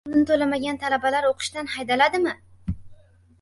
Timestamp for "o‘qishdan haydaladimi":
1.33-2.35